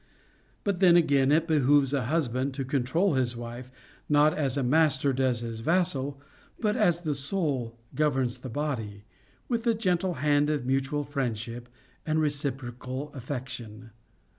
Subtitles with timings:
[0.63, 3.71] But then again, it behooves a hus band to control his wife,
[4.09, 6.19] not as a master does his vassal,
[6.59, 9.03] but as the soul governs the body,
[9.47, 11.69] with the gentle hand of mutual friendship
[12.03, 13.91] and reciprocal affection.